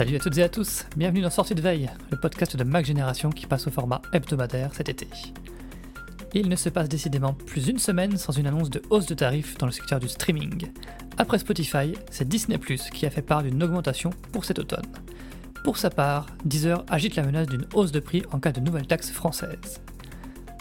Salut 0.00 0.16
à 0.16 0.18
toutes 0.18 0.38
et 0.38 0.42
à 0.42 0.48
tous, 0.48 0.86
bienvenue 0.96 1.20
dans 1.20 1.28
Sortie 1.28 1.54
de 1.54 1.60
Veille, 1.60 1.90
le 2.10 2.16
podcast 2.16 2.56
de 2.56 2.64
Mac 2.64 2.86
Génération 2.86 3.28
qui 3.28 3.44
passe 3.44 3.66
au 3.66 3.70
format 3.70 4.00
hebdomadaire 4.14 4.72
cet 4.72 4.88
été. 4.88 5.06
Il 6.32 6.48
ne 6.48 6.56
se 6.56 6.70
passe 6.70 6.88
décidément 6.88 7.34
plus 7.34 7.68
une 7.68 7.78
semaine 7.78 8.16
sans 8.16 8.32
une 8.32 8.46
annonce 8.46 8.70
de 8.70 8.80
hausse 8.88 9.04
de 9.04 9.12
tarifs 9.12 9.58
dans 9.58 9.66
le 9.66 9.72
secteur 9.72 10.00
du 10.00 10.08
streaming. 10.08 10.68
Après 11.18 11.38
Spotify, 11.38 11.92
c'est 12.10 12.26
Disney 12.26 12.58
qui 12.94 13.04
a 13.04 13.10
fait 13.10 13.20
part 13.20 13.42
d'une 13.42 13.62
augmentation 13.62 14.08
pour 14.32 14.46
cet 14.46 14.58
automne. 14.58 14.86
Pour 15.64 15.76
sa 15.76 15.90
part, 15.90 16.28
Deezer 16.46 16.82
agite 16.88 17.16
la 17.16 17.22
menace 17.22 17.48
d'une 17.48 17.66
hausse 17.74 17.92
de 17.92 18.00
prix 18.00 18.22
en 18.32 18.40
cas 18.40 18.52
de 18.52 18.60
nouvelle 18.60 18.86
taxe 18.86 19.10
française. 19.10 19.82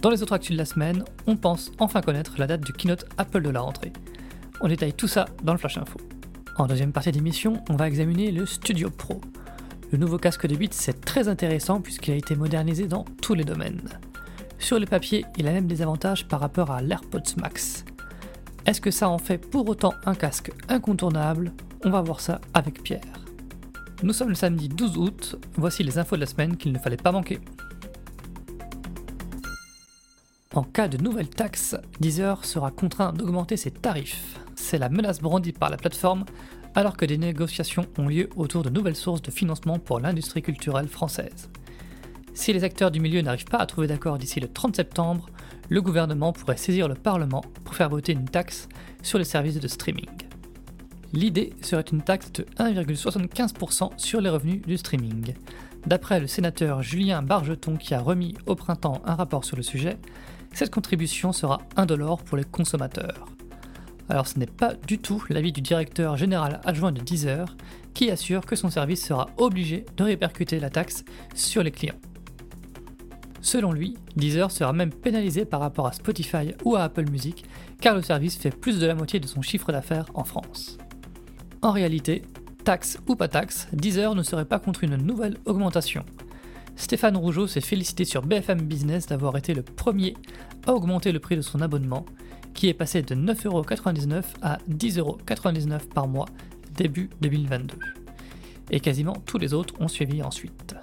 Dans 0.02 0.10
les 0.10 0.22
autres 0.22 0.34
actus 0.34 0.52
de 0.52 0.58
la 0.58 0.66
semaine, 0.66 1.06
on 1.28 1.38
pense 1.38 1.72
enfin 1.80 2.02
connaître 2.02 2.34
la 2.38 2.48
date 2.48 2.66
du 2.66 2.74
keynote 2.74 3.06
Apple 3.18 3.44
de 3.44 3.52
la 3.52 3.62
rentrée. 3.62 3.94
On 4.60 4.68
détaille 4.68 4.92
tout 4.92 5.08
ça 5.08 5.28
dans 5.44 5.54
le 5.54 5.60
Flash 5.60 5.78
Info. 5.78 5.98
En 6.60 6.68
deuxième 6.68 6.92
partie 6.92 7.14
d'émission, 7.14 7.64
on 7.70 7.78
va 7.78 7.88
examiner 7.88 8.32
le 8.32 8.46
Studio 8.46 8.90
Pro. 8.90 9.22
Le 9.92 9.98
nouveau 9.98 10.20
casque 10.20 10.46
de 10.46 10.56
Beats 10.56 10.68
c'est 10.72 11.02
très 11.02 11.28
intéressant 11.28 11.82
puisqu'il 11.82 12.12
a 12.12 12.18
été 12.18 12.36
modernisé 12.36 12.88
dans 12.88 13.06
tous 13.22 13.34
les 13.34 13.44
domaines. 13.44 13.90
Sur 14.60 14.80
le 14.80 14.86
papier, 14.86 15.26
il 15.38 15.48
a 15.48 15.52
même 15.52 15.66
des 15.66 15.82
avantages 15.82 16.28
par 16.28 16.40
rapport 16.42 16.70
à 16.70 16.82
l'AirPods 16.82 17.38
Max. 17.38 17.86
Est-ce 18.68 18.82
que 18.82 18.92
ça 18.92 19.10
en 19.10 19.18
fait 19.18 19.40
pour 19.40 19.68
autant 19.68 19.94
un 20.06 20.14
casque 20.14 20.52
incontournable? 20.68 21.54
On 21.84 21.90
va 21.90 22.02
voir 22.02 22.20
ça 22.20 22.40
avec 22.54 22.84
Pierre. 22.84 23.02
Nous 24.04 24.14
sommes 24.14 24.30
le 24.30 24.36
samedi 24.36 24.70
12 24.70 24.98
août, 24.98 25.36
voici 25.56 25.84
les 25.84 25.98
infos 25.98 26.18
de 26.18 26.22
la 26.22 26.28
semaine 26.28 26.56
qu'il 26.56 26.72
ne 26.72 26.78
fallait 26.78 26.96
pas 26.96 27.12
manquer. 27.12 27.40
En 30.54 30.64
cas 30.64 30.88
de 30.88 30.98
nouvelle 30.98 31.30
taxe, 31.30 31.76
Deezer 32.00 32.46
sera 32.46 32.70
contraint 32.70 33.12
d'augmenter 33.12 33.58
ses 33.58 33.72
tarifs. 33.72 34.40
C'est 34.56 34.78
la 34.78 34.90
menace 34.90 35.20
brandie 35.20 35.52
par 35.52 35.70
la 35.70 35.78
plateforme 35.78 36.26
alors 36.76 36.98
que 36.98 37.06
des 37.06 37.18
négociations 37.18 37.86
ont 37.98 38.08
lieu 38.08 38.30
autour 38.36 38.64
de 38.64 38.70
nouvelles 38.70 38.96
sources 38.96 39.22
de 39.22 39.32
financement 39.32 39.80
pour 39.80 40.00
l'industrie 40.00 40.42
culturelle 40.42 40.88
française. 40.88 41.50
Si 42.34 42.54
les 42.54 42.64
acteurs 42.64 42.92
du 42.92 43.00
milieu 43.00 43.22
n'arrivent 43.22 43.46
pas 43.46 43.58
à 43.58 43.66
trouver 43.66 43.88
d'accord 43.88 44.18
d'ici 44.18 44.40
le 44.40 44.48
30 44.48 44.76
septembre, 44.76 45.30
le 45.68 45.82
gouvernement 45.82 46.34
pourrait 46.34 46.58
saisir 46.58 46.88
le 46.88 46.96
Parlement 46.96 47.44
pour 47.64 47.76
faire 47.76 47.90
voter 47.90 48.14
une 48.14 48.30
taxe 48.30 48.70
sur 49.04 49.18
les 49.18 49.26
services 49.26 49.60
de 49.60 49.68
streaming. 49.68 50.10
L'idée 51.12 51.54
serait 51.62 51.82
une 51.82 52.02
taxe 52.02 52.32
de 52.34 52.44
1,75% 52.58 53.92
sur 53.98 54.22
les 54.22 54.30
revenus 54.30 54.62
du 54.62 54.78
streaming. 54.78 55.34
D'après 55.86 56.20
le 56.20 56.28
sénateur 56.28 56.84
Julien 56.84 57.22
Bargeton 57.22 57.78
qui 57.78 57.94
a 57.94 58.00
remis 58.00 58.36
au 58.46 58.56
printemps 58.56 59.02
un 59.06 59.16
rapport 59.16 59.44
sur 59.44 59.58
le 59.58 59.64
sujet, 59.64 59.98
cette 60.54 60.72
contribution 60.72 61.32
sera 61.32 61.60
indolore 61.78 62.24
pour 62.24 62.38
les 62.38 62.44
consommateurs. 62.44 63.26
Alors 64.10 64.28
ce 64.28 64.40
n'est 64.40 64.48
pas 64.48 64.74
du 64.74 64.98
tout 64.98 65.24
l'avis 65.30 65.52
du 65.52 65.62
directeur 65.62 66.18
général 66.18 66.60
adjoint 66.66 66.92
de 66.92 67.02
Deezer, 67.02 67.56
qui 67.94 68.10
assure 68.10 68.46
que 68.46 68.56
son 68.56 68.70
service 68.70 69.06
sera 69.06 69.28
obligé 69.38 69.86
de 69.98 70.04
répercuter 70.04 70.60
la 70.60 70.70
taxe 70.70 71.06
sur 71.36 71.62
les 71.62 71.72
clients. 71.72 72.00
Selon 73.42 73.72
lui, 73.72 73.98
Deezer 74.16 74.52
sera 74.52 74.74
même 74.74 74.92
pénalisé 74.92 75.46
par 75.46 75.60
rapport 75.62 75.88
à 75.88 75.94
Spotify 75.94 76.54
ou 76.66 76.76
à 76.76 76.84
Apple 76.84 77.10
Music, 77.10 77.46
car 77.80 77.96
le 77.96 78.02
service 78.02 78.38
fait 78.38 78.52
plus 78.52 78.80
de 78.80 78.86
la 78.86 78.96
moitié 78.96 79.20
de 79.20 79.28
son 79.28 79.42
chiffre 79.42 79.72
d'affaires 79.72 80.08
en 80.14 80.24
France. 80.24 80.78
En 81.62 81.72
réalité, 81.72 82.24
taxe 82.66 83.00
ou 83.08 83.16
pas 83.16 83.28
taxe, 83.28 83.68
Deezer 83.74 84.16
ne 84.16 84.24
serait 84.24 84.46
pas 84.46 84.60
contre 84.60 84.84
une 84.84 84.98
nouvelle 84.98 85.38
augmentation. 85.46 86.04
Stéphane 86.76 87.18
Rougeau 87.18 87.48
s'est 87.48 87.62
félicité 87.62 88.06
sur 88.06 88.24
BFM 88.24 88.62
Business 88.62 89.08
d'avoir 89.08 89.38
été 89.38 89.54
le 89.54 89.62
premier 89.62 90.16
à 90.66 90.74
augmenter 90.74 91.12
le 91.12 91.20
prix 91.20 91.36
de 91.36 91.42
son 91.42 91.62
abonnement, 91.62 92.06
qui 92.54 92.68
est 92.68 92.74
passé 92.74 93.02
de 93.02 93.16
9,99€ 93.16 94.24
à 94.42 94.58
10,99€ 94.70 95.88
par 95.88 96.08
mois 96.08 96.26
début 96.76 97.10
2022. 97.22 97.76
Et 98.72 98.80
quasiment 98.80 99.16
tous 99.26 99.38
les 99.38 99.54
autres 99.54 99.74
ont 99.80 99.88
suivi 99.88 100.22
ensuite. 100.22 100.76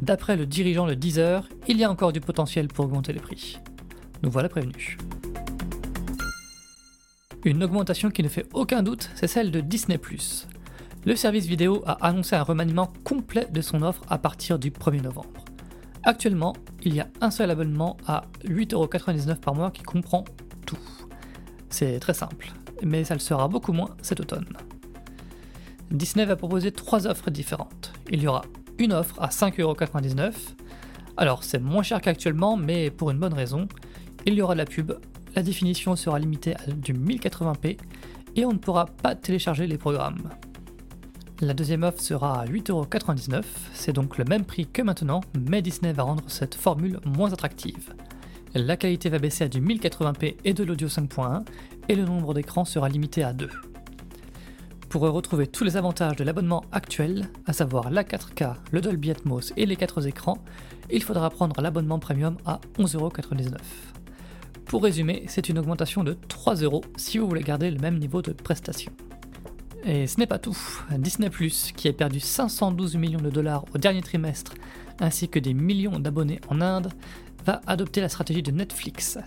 D'après 0.00 0.36
le 0.36 0.46
dirigeant 0.46 0.86
de 0.86 0.94
Deezer, 0.94 1.48
il 1.66 1.78
y 1.78 1.84
a 1.84 1.90
encore 1.90 2.12
du 2.12 2.20
potentiel 2.20 2.68
pour 2.68 2.84
augmenter 2.84 3.12
les 3.12 3.20
prix. 3.20 3.58
Nous 4.22 4.30
voilà 4.30 4.48
prévenus. 4.48 4.96
Une 7.44 7.62
augmentation 7.62 8.10
qui 8.10 8.22
ne 8.22 8.28
fait 8.28 8.46
aucun 8.52 8.82
doute, 8.82 9.10
c'est 9.14 9.26
celle 9.26 9.50
de 9.50 9.60
Disney⁇ 9.60 9.96
Le 11.04 11.16
service 11.16 11.46
vidéo 11.46 11.82
a 11.86 12.06
annoncé 12.06 12.36
un 12.36 12.42
remaniement 12.42 12.92
complet 13.04 13.46
de 13.50 13.60
son 13.60 13.82
offre 13.82 14.02
à 14.08 14.18
partir 14.18 14.58
du 14.58 14.70
1er 14.70 15.02
novembre. 15.02 15.47
Actuellement, 16.08 16.54
il 16.84 16.94
y 16.94 17.00
a 17.00 17.08
un 17.20 17.30
seul 17.30 17.50
abonnement 17.50 17.98
à 18.06 18.22
8,99€ 18.46 19.34
par 19.40 19.54
mois 19.54 19.70
qui 19.70 19.82
comprend 19.82 20.24
tout. 20.64 20.78
C'est 21.68 22.00
très 22.00 22.14
simple, 22.14 22.50
mais 22.82 23.04
ça 23.04 23.12
le 23.12 23.20
sera 23.20 23.46
beaucoup 23.46 23.74
moins 23.74 23.90
cet 24.00 24.20
automne. 24.20 24.48
Disney 25.90 26.24
va 26.24 26.34
proposer 26.34 26.72
trois 26.72 27.06
offres 27.06 27.30
différentes. 27.30 27.92
Il 28.08 28.22
y 28.22 28.26
aura 28.26 28.40
une 28.78 28.94
offre 28.94 29.20
à 29.20 29.28
5,99€. 29.28 30.32
Alors 31.18 31.44
c'est 31.44 31.58
moins 31.58 31.82
cher 31.82 32.00
qu'actuellement, 32.00 32.56
mais 32.56 32.90
pour 32.90 33.10
une 33.10 33.18
bonne 33.18 33.34
raison. 33.34 33.68
Il 34.24 34.32
y 34.32 34.40
aura 34.40 34.54
de 34.54 34.60
la 34.60 34.64
pub, 34.64 34.94
la 35.36 35.42
définition 35.42 35.94
sera 35.94 36.18
limitée 36.18 36.56
à 36.56 36.70
du 36.72 36.94
1080p 36.94 37.76
et 38.34 38.46
on 38.46 38.54
ne 38.54 38.58
pourra 38.58 38.86
pas 38.86 39.14
télécharger 39.14 39.66
les 39.66 39.76
programmes. 39.76 40.30
La 41.40 41.54
deuxième 41.54 41.84
offre 41.84 42.00
sera 42.00 42.40
à 42.40 42.46
8,99€, 42.46 43.44
c'est 43.72 43.92
donc 43.92 44.18
le 44.18 44.24
même 44.24 44.44
prix 44.44 44.66
que 44.66 44.82
maintenant, 44.82 45.20
mais 45.48 45.62
Disney 45.62 45.92
va 45.92 46.02
rendre 46.02 46.24
cette 46.26 46.56
formule 46.56 46.98
moins 47.04 47.32
attractive. 47.32 47.94
La 48.56 48.76
qualité 48.76 49.08
va 49.08 49.20
baisser 49.20 49.44
à 49.44 49.48
du 49.48 49.60
1080p 49.60 50.34
et 50.44 50.52
de 50.52 50.64
l'audio 50.64 50.88
5.1, 50.88 51.44
et 51.88 51.94
le 51.94 52.04
nombre 52.04 52.34
d'écrans 52.34 52.64
sera 52.64 52.88
limité 52.88 53.22
à 53.22 53.32
2. 53.32 53.48
Pour 54.88 55.02
retrouver 55.02 55.46
tous 55.46 55.62
les 55.62 55.76
avantages 55.76 56.16
de 56.16 56.24
l'abonnement 56.24 56.64
actuel, 56.72 57.28
à 57.46 57.52
savoir 57.52 57.90
la 57.90 58.02
4K, 58.02 58.56
le 58.72 58.80
Dolby 58.80 59.12
Atmos 59.12 59.52
et 59.56 59.64
les 59.64 59.76
4 59.76 60.08
écrans, 60.08 60.38
il 60.90 61.04
faudra 61.04 61.30
prendre 61.30 61.60
l'abonnement 61.60 62.00
premium 62.00 62.36
à 62.46 62.58
11,99€. 62.78 63.58
Pour 64.64 64.82
résumer, 64.82 65.22
c'est 65.28 65.48
une 65.48 65.60
augmentation 65.60 66.02
de 66.02 66.14
3 66.14 66.56
euros 66.56 66.82
si 66.96 67.18
vous 67.18 67.28
voulez 67.28 67.42
garder 67.42 67.70
le 67.70 67.78
même 67.78 67.98
niveau 67.98 68.22
de 68.22 68.32
prestation. 68.32 68.90
Et 69.84 70.06
ce 70.06 70.18
n'est 70.18 70.26
pas 70.26 70.38
tout. 70.38 70.58
Disney⁇ 70.98 71.28
qui 71.72 71.88
a 71.88 71.92
perdu 71.92 72.20
512 72.20 72.96
millions 72.96 73.20
de 73.20 73.30
dollars 73.30 73.64
au 73.74 73.78
dernier 73.78 74.02
trimestre, 74.02 74.54
ainsi 75.00 75.28
que 75.28 75.38
des 75.38 75.54
millions 75.54 75.98
d'abonnés 75.98 76.40
en 76.48 76.60
Inde, 76.60 76.92
va 77.44 77.60
adopter 77.66 78.00
la 78.00 78.08
stratégie 78.08 78.42
de 78.42 78.50
Netflix, 78.50 79.18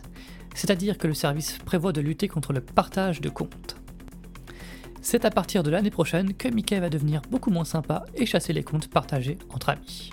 c'est-à-dire 0.53 0.97
que 0.97 1.07
le 1.07 1.13
service 1.13 1.57
prévoit 1.65 1.93
de 1.93 2.01
lutter 2.01 2.27
contre 2.27 2.53
le 2.53 2.61
partage 2.61 3.21
de 3.21 3.29
comptes. 3.29 3.77
C'est 5.01 5.25
à 5.25 5.31
partir 5.31 5.63
de 5.63 5.71
l'année 5.71 5.89
prochaine 5.89 6.33
que 6.35 6.47
Mickey 6.47 6.79
va 6.79 6.89
devenir 6.89 7.21
beaucoup 7.31 7.49
moins 7.49 7.65
sympa 7.65 8.05
et 8.15 8.27
chasser 8.27 8.53
les 8.53 8.63
comptes 8.63 8.87
partagés 8.87 9.39
entre 9.49 9.69
amis. 9.69 10.11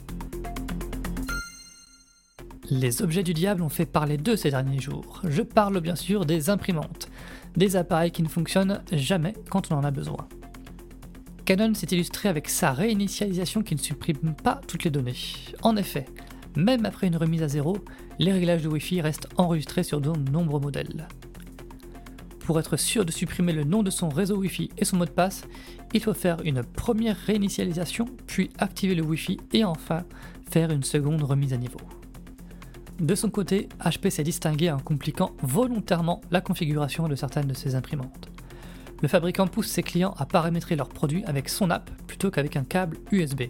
Les 2.70 3.02
objets 3.02 3.22
du 3.22 3.34
diable 3.34 3.62
ont 3.62 3.68
fait 3.68 3.86
parler 3.86 4.16
d'eux 4.16 4.36
ces 4.36 4.50
derniers 4.50 4.80
jours. 4.80 5.20
Je 5.24 5.42
parle 5.42 5.80
bien 5.80 5.96
sûr 5.96 6.24
des 6.24 6.50
imprimantes, 6.50 7.08
des 7.58 7.76
appareils 7.76 8.12
qui 8.12 8.22
ne 8.22 8.28
fonctionnent 8.28 8.82
jamais 8.92 9.34
quand 9.50 9.70
on 9.70 9.76
en 9.76 9.84
a 9.84 9.90
besoin. 9.90 10.28
Canon 11.44 11.74
s'est 11.74 11.88
illustré 11.90 12.28
avec 12.28 12.48
sa 12.48 12.72
réinitialisation 12.72 13.62
qui 13.62 13.74
ne 13.74 13.80
supprime 13.80 14.34
pas 14.42 14.60
toutes 14.66 14.84
les 14.84 14.90
données. 14.90 15.16
En 15.62 15.76
effet, 15.76 16.06
même 16.56 16.86
après 16.86 17.08
une 17.08 17.16
remise 17.16 17.42
à 17.42 17.48
zéro, 17.48 17.78
les 18.18 18.32
réglages 18.32 18.62
de 18.62 18.68
Wi-Fi 18.68 19.00
restent 19.00 19.28
enregistrés 19.36 19.82
sur 19.82 20.00
de 20.00 20.12
nombreux 20.30 20.60
modèles. 20.60 21.08
Pour 22.40 22.60
être 22.60 22.76
sûr 22.76 23.04
de 23.04 23.12
supprimer 23.12 23.52
le 23.52 23.64
nom 23.64 23.82
de 23.82 23.90
son 23.90 24.08
réseau 24.08 24.36
Wi-Fi 24.36 24.70
et 24.78 24.84
son 24.84 24.96
mot 24.96 25.04
de 25.04 25.10
passe, 25.10 25.44
il 25.92 26.02
faut 26.02 26.14
faire 26.14 26.38
une 26.44 26.62
première 26.62 27.16
réinitialisation, 27.16 28.06
puis 28.26 28.50
activer 28.58 28.94
le 28.94 29.02
Wi-Fi 29.02 29.38
et 29.52 29.64
enfin 29.64 30.04
faire 30.50 30.70
une 30.70 30.82
seconde 30.82 31.22
remise 31.22 31.52
à 31.52 31.56
niveau. 31.56 31.80
De 33.00 33.14
son 33.14 33.30
côté, 33.30 33.68
HP 33.80 34.10
s'est 34.10 34.24
distingué 34.24 34.72
en 34.72 34.80
compliquant 34.80 35.30
volontairement 35.42 36.20
la 36.32 36.40
configuration 36.40 37.06
de 37.06 37.14
certaines 37.14 37.46
de 37.46 37.54
ses 37.54 37.76
imprimantes. 37.76 38.28
Le 39.00 39.06
fabricant 39.06 39.46
pousse 39.46 39.68
ses 39.68 39.84
clients 39.84 40.14
à 40.18 40.26
paramétrer 40.26 40.74
leurs 40.74 40.88
produits 40.88 41.24
avec 41.24 41.48
son 41.48 41.70
app 41.70 41.90
plutôt 42.08 42.32
qu'avec 42.32 42.56
un 42.56 42.64
câble 42.64 42.96
USB. 43.12 43.42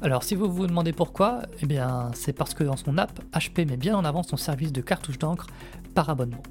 Alors 0.00 0.22
si 0.22 0.34
vous 0.34 0.50
vous 0.50 0.66
demandez 0.66 0.92
pourquoi, 0.92 1.42
eh 1.60 1.66
bien 1.66 2.10
c'est 2.14 2.32
parce 2.32 2.54
que 2.54 2.64
dans 2.64 2.76
son 2.76 2.96
app, 2.96 3.20
HP 3.34 3.68
met 3.68 3.76
bien 3.76 3.94
en 3.94 4.06
avant 4.06 4.22
son 4.22 4.38
service 4.38 4.72
de 4.72 4.80
cartouche 4.80 5.18
d'encre 5.18 5.48
par 5.94 6.08
abonnement. 6.08 6.42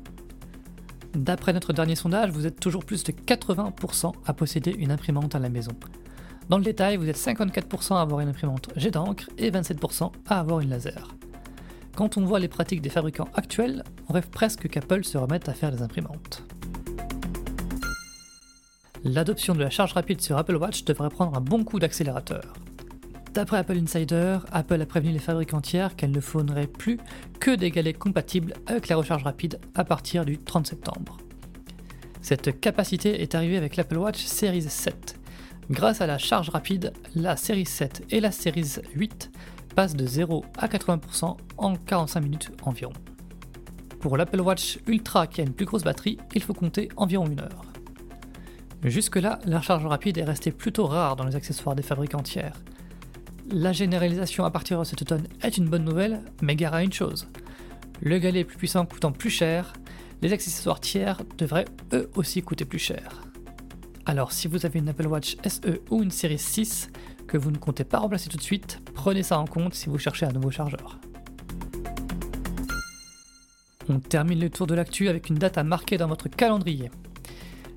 D'après 1.15 1.53
notre 1.53 1.73
dernier 1.73 1.95
sondage, 1.95 2.29
vous 2.29 2.45
êtes 2.45 2.59
toujours 2.59 2.85
plus 2.85 3.03
de 3.03 3.13
80% 3.13 4.13
à 4.27 4.33
posséder 4.33 4.75
une 4.77 4.91
imprimante 4.91 5.33
à 5.33 5.39
la 5.39 5.49
maison. 5.49 5.71
Dans 6.49 6.59
le 6.59 6.63
détail, 6.63 6.97
vous 6.97 7.09
êtes 7.09 7.17
54% 7.17 7.95
à 7.95 8.01
avoir 8.01 8.19
une 8.19 8.29
imprimante 8.29 8.69
jet 8.75 8.91
d'encre 8.91 9.27
et 9.39 9.49
27% 9.49 10.11
à 10.27 10.39
avoir 10.39 10.59
une 10.59 10.69
laser. 10.69 11.15
Quand 11.95 12.17
on 12.17 12.25
voit 12.25 12.39
les 12.39 12.49
pratiques 12.49 12.81
des 12.81 12.89
fabricants 12.89 13.29
actuels, 13.35 13.81
on 14.09 14.13
rêve 14.13 14.29
presque 14.29 14.67
qu'Apple 14.67 15.05
se 15.05 15.17
remette 15.17 15.47
à 15.47 15.53
faire 15.53 15.71
des 15.71 15.81
imprimantes. 15.81 16.43
L'adoption 19.05 19.55
de 19.55 19.61
la 19.61 19.69
charge 19.69 19.93
rapide 19.93 20.19
sur 20.19 20.37
Apple 20.37 20.57
Watch 20.57 20.83
devrait 20.83 21.09
prendre 21.09 21.37
un 21.37 21.41
bon 21.41 21.63
coup 21.63 21.79
d'accélérateur. 21.79 22.53
D'après 23.33 23.59
Apple 23.59 23.77
Insider, 23.77 24.39
Apple 24.51 24.81
a 24.81 24.85
prévenu 24.85 25.13
les 25.13 25.19
fabricants 25.19 25.61
tiers 25.61 25.95
qu'elle 25.95 26.11
ne 26.11 26.19
fournirait 26.19 26.67
plus 26.67 26.97
que 27.39 27.51
des 27.51 27.71
galets 27.71 27.97
compatibles 27.97 28.55
avec 28.65 28.89
la 28.89 28.97
recharge 28.97 29.23
rapide 29.23 29.59
à 29.73 29.85
partir 29.85 30.25
du 30.25 30.37
30 30.37 30.67
septembre. 30.67 31.17
Cette 32.21 32.59
capacité 32.59 33.21
est 33.21 33.35
arrivée 33.35 33.57
avec 33.57 33.77
l'Apple 33.77 33.97
Watch 33.97 34.25
Series 34.25 34.63
7. 34.63 35.17
Grâce 35.69 36.01
à 36.01 36.07
la 36.07 36.17
charge 36.17 36.49
rapide, 36.49 36.91
la 37.15 37.37
Series 37.37 37.65
7 37.65 38.03
et 38.09 38.19
la 38.19 38.31
Series 38.31 38.79
8 38.95 39.31
passent 39.75 39.95
de 39.95 40.05
0 40.05 40.45
à 40.57 40.67
80% 40.67 41.37
en 41.57 41.75
45 41.75 42.19
minutes 42.21 42.51
environ. 42.63 42.93
Pour 43.99 44.17
l'Apple 44.17 44.41
Watch 44.41 44.79
Ultra 44.87 45.27
qui 45.27 45.41
a 45.41 45.43
une 45.43 45.53
plus 45.53 45.65
grosse 45.65 45.83
batterie, 45.83 46.17
il 46.33 46.41
faut 46.41 46.53
compter 46.53 46.89
environ 46.95 47.27
une 47.27 47.41
heure. 47.41 47.65
Jusque-là, 48.83 49.39
la 49.45 49.59
recharge 49.59 49.85
rapide 49.85 50.17
est 50.17 50.23
restée 50.23 50.51
plutôt 50.51 50.85
rare 50.85 51.15
dans 51.15 51.25
les 51.25 51.35
accessoires 51.35 51.75
des 51.75 51.81
fabricants 51.81 52.21
tiers. 52.21 52.61
La 53.51 53.73
généralisation 53.73 54.45
à 54.45 54.51
partir 54.51 54.79
de 54.79 54.83
cet 54.83 55.01
automne 55.01 55.27
est 55.41 55.57
une 55.57 55.69
bonne 55.69 55.83
nouvelle, 55.83 56.21
mais 56.41 56.55
gare 56.55 56.75
à 56.75 56.83
une 56.83 56.93
chose. 56.93 57.27
Le 58.01 58.17
galet 58.19 58.43
plus 58.43 58.57
puissant 58.57 58.85
coûtant 58.85 59.11
plus 59.11 59.29
cher, 59.29 59.73
les 60.21 60.33
accessoires 60.33 60.79
tiers 60.79 61.21
devraient 61.37 61.65
eux 61.93 62.09
aussi 62.15 62.41
coûter 62.41 62.65
plus 62.65 62.79
cher. 62.79 63.23
Alors 64.05 64.31
si 64.31 64.47
vous 64.47 64.65
avez 64.65 64.79
une 64.79 64.89
Apple 64.89 65.07
Watch 65.07 65.35
SE 65.47 65.81
ou 65.89 66.03
une 66.03 66.11
série 66.11 66.37
6 66.37 66.89
que 67.27 67.37
vous 67.37 67.51
ne 67.51 67.57
comptez 67.57 67.83
pas 67.83 67.99
remplacer 67.99 68.29
tout 68.29 68.37
de 68.37 68.41
suite, 68.41 68.79
prenez 68.93 69.23
ça 69.23 69.39
en 69.39 69.45
compte 69.45 69.73
si 69.73 69.89
vous 69.89 69.97
cherchez 69.97 70.25
un 70.25 70.31
nouveau 70.31 70.51
chargeur. 70.51 70.99
On 73.87 73.99
termine 73.99 74.39
le 74.39 74.49
tour 74.49 74.67
de 74.67 74.73
l'actu 74.73 75.09
avec 75.09 75.29
une 75.29 75.37
date 75.37 75.57
à 75.57 75.63
marquer 75.63 75.97
dans 75.97 76.07
votre 76.07 76.27
calendrier. 76.27 76.89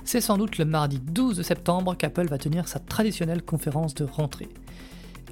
C'est 0.04 0.22
sans 0.22 0.38
doute 0.38 0.56
le 0.56 0.64
mardi 0.64 1.00
12 1.00 1.42
septembre 1.42 1.94
qu'Apple 1.94 2.28
va 2.28 2.38
tenir 2.38 2.66
sa 2.66 2.78
traditionnelle 2.78 3.42
conférence 3.42 3.94
de 3.94 4.04
rentrée. 4.04 4.48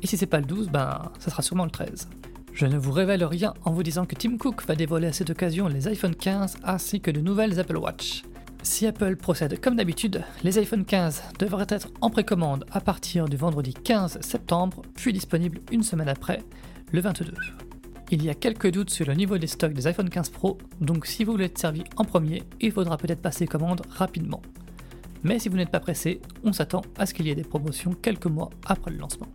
Et 0.03 0.07
si 0.07 0.19
c'est 0.19 0.27
pas 0.27 0.41
le 0.41 0.45
12, 0.45 0.69
ben 0.69 1.11
ça 1.19 1.31
sera 1.31 1.43
sûrement 1.43 1.65
le 1.65 1.71
13. 1.71 2.09
Je 2.53 2.67
ne 2.67 2.77
vous 2.77 2.93
révèle 2.93 3.25
rien 3.25 3.55
en 3.65 3.73
vous 3.73 3.83
disant 3.83 4.05
que 4.05 4.15
Tim 4.15 4.37
Cook 4.37 4.67
va 4.67 4.75
dévoiler 4.75 5.09
à 5.09 5.13
cette 5.13 5.31
occasion 5.31 5.69
les 5.69 5.89
iPhone 5.89 6.15
15 6.15 6.59
ainsi 6.65 7.01
que 7.01 7.11
de 7.11 7.21
nouvelles 7.21 7.59
Apple 7.59 7.77
Watch. 7.79 8.23
Si 8.69 8.85
Apple 8.85 9.15
procède 9.15 9.61
comme 9.61 9.77
d'habitude, 9.77 10.25
les 10.43 10.59
iPhone 10.59 10.85
15 10.85 11.23
devraient 11.39 11.69
être 11.69 11.89
en 12.01 12.11
précommande 12.11 12.67
à 12.73 12.81
partir 12.81 13.27
du 13.27 13.37
vendredi 13.37 13.73
15 13.73 14.21
septembre, 14.21 14.83
puis 14.97 15.13
disponibles 15.13 15.61
une 15.71 15.85
semaine 15.85 16.09
après, 16.09 16.43
le 16.91 17.01
22. 17.01 17.33
Il 18.11 18.25
y 18.25 18.29
a 18.29 18.35
quelques 18.35 18.73
doutes 18.73 18.91
sur 18.91 19.07
le 19.07 19.15
niveau 19.15 19.39
des 19.39 19.47
stocks 19.47 19.73
des 19.73 19.87
iPhone 19.87 20.11
15 20.11 20.31
Pro, 20.31 20.59
donc 20.81 21.07
si 21.07 21.23
vous 21.23 21.31
voulez 21.31 21.45
être 21.45 21.59
servi 21.59 21.85
en 21.97 22.05
premier, 22.05 22.43
il 22.61 22.73
faudra 22.73 22.99
peut-être 22.99 23.23
passer 23.23 23.47
commande 23.47 23.83
rapidement. 23.89 24.43
Mais 25.23 25.39
si 25.39 25.49
vous 25.49 25.57
n'êtes 25.57 25.71
pas 25.71 25.81
pressé, 25.81 26.21
on 26.43 26.53
s'attend 26.53 26.83
à 26.99 27.07
ce 27.07 27.15
qu'il 27.15 27.29
y 27.29 27.31
ait 27.31 27.37
des 27.37 27.45
promotions 27.45 27.93
quelques 27.93 28.27
mois 28.27 28.51
après 28.67 28.91
le 28.91 28.99
lancement. 28.99 29.29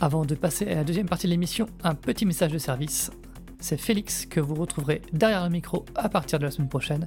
Avant 0.00 0.24
de 0.24 0.34
passer 0.34 0.66
à 0.66 0.74
la 0.74 0.84
deuxième 0.84 1.08
partie 1.08 1.28
de 1.28 1.32
l'émission, 1.32 1.66
un 1.84 1.94
petit 1.94 2.26
message 2.26 2.52
de 2.52 2.58
service. 2.58 3.12
C'est 3.60 3.80
Félix 3.80 4.26
que 4.26 4.40
vous 4.40 4.56
retrouverez 4.56 5.00
derrière 5.12 5.44
le 5.44 5.50
micro 5.50 5.84
à 5.94 6.08
partir 6.08 6.40
de 6.40 6.44
la 6.44 6.50
semaine 6.50 6.68
prochaine 6.68 7.06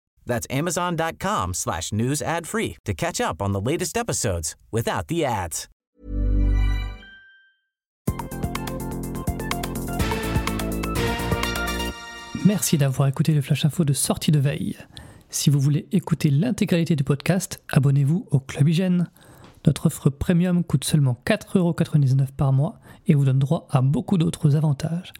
That's 0.25 0.47
amazon.com 0.49 1.53
slash 1.53 1.91
news 1.91 2.21
ad 2.21 2.47
free 2.47 2.77
to 2.85 2.93
catch 2.93 3.19
up 3.19 3.41
on 3.41 3.53
the 3.53 3.61
latest 3.61 3.97
episodes 3.97 4.55
without 4.71 5.07
the 5.07 5.25
ads. 5.25 5.67
Merci 12.43 12.79
d'avoir 12.79 13.07
écouté 13.07 13.35
le 13.35 13.41
Flash 13.41 13.65
Info 13.65 13.85
de 13.85 13.93
sortie 13.93 14.31
de 14.31 14.39
veille. 14.39 14.75
Si 15.29 15.51
vous 15.51 15.59
voulez 15.59 15.87
écouter 15.91 16.31
l'intégralité 16.31 16.95
du 16.95 17.03
podcast, 17.03 17.63
abonnez-vous 17.69 18.27
au 18.31 18.39
Club 18.39 18.67
Hygiène. 18.67 19.11
Notre 19.67 19.85
offre 19.85 20.09
premium 20.09 20.63
coûte 20.63 20.83
seulement 20.83 21.21
4,99€ 21.27 22.31
par 22.35 22.51
mois 22.51 22.79
et 23.05 23.13
vous 23.13 23.25
donne 23.25 23.37
droit 23.37 23.67
à 23.69 23.81
beaucoup 23.81 24.17
d'autres 24.17 24.55
avantages, 24.55 25.13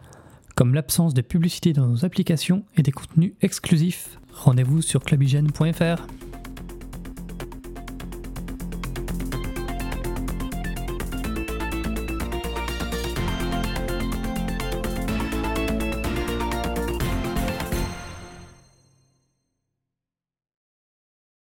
comme 0.55 0.73
l'absence 0.73 1.13
de 1.13 1.21
publicité 1.21 1.73
dans 1.73 1.87
nos 1.87 2.05
applications 2.05 2.65
et 2.75 2.81
des 2.81 2.91
contenus 2.91 3.33
exclusifs. 3.41 4.19
Rendez-vous 4.43 4.81
sur 4.81 5.03
clubhygiène.fr. 5.03 6.20